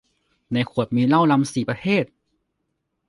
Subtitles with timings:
[0.53, 2.05] ในขวดมีเหล้ารัมสี่ประเภท